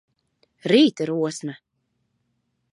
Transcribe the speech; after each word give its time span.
Rīta 0.71 1.07
rosme! 1.11 1.57